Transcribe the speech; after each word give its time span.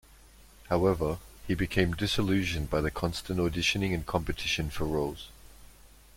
However, 0.67 1.19
he 1.45 1.53
became 1.53 1.91
disillusioned 1.93 2.71
by 2.71 2.81
the 2.81 2.89
constant 2.89 3.37
auditioning 3.39 3.93
and 3.93 4.03
competition 4.03 4.71
for 4.71 4.85
roles. 4.85 5.27